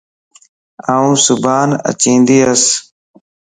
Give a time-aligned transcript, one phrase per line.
[0.95, 2.63] آن صبان اچيندياس